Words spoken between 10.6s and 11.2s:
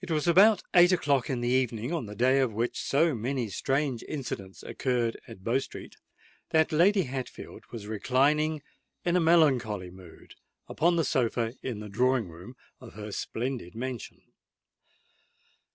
upon the